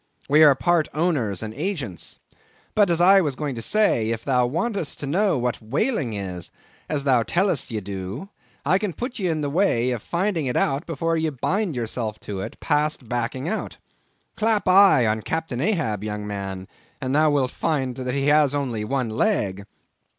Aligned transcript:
We 0.27 0.41
are 0.41 0.55
part 0.55 0.87
owners 0.95 1.43
and 1.43 1.53
agents. 1.53 2.17
But 2.73 2.89
as 2.89 2.99
I 2.99 3.21
was 3.21 3.35
going 3.35 3.53
to 3.53 3.61
say, 3.61 4.09
if 4.09 4.25
thou 4.25 4.47
wantest 4.47 4.97
to 5.01 5.05
know 5.05 5.37
what 5.37 5.61
whaling 5.61 6.15
is, 6.15 6.49
as 6.89 7.03
thou 7.03 7.21
tellest 7.21 7.69
ye 7.69 7.81
do, 7.81 8.27
I 8.65 8.79
can 8.79 8.93
put 8.93 9.19
ye 9.19 9.27
in 9.27 9.43
a 9.43 9.49
way 9.51 9.91
of 9.91 10.01
finding 10.01 10.47
it 10.47 10.57
out 10.57 10.87
before 10.87 11.17
ye 11.17 11.29
bind 11.29 11.75
yourself 11.75 12.19
to 12.21 12.41
it, 12.41 12.59
past 12.59 13.07
backing 13.07 13.47
out. 13.47 13.77
Clap 14.35 14.67
eye 14.67 15.05
on 15.05 15.21
Captain 15.21 15.61
Ahab, 15.61 16.03
young 16.03 16.25
man, 16.25 16.67
and 16.99 17.13
thou 17.13 17.29
wilt 17.29 17.51
find 17.51 17.93
that 17.97 18.15
he 18.15 18.25
has 18.25 18.55
only 18.55 18.83
one 18.83 19.11
leg." 19.11 19.67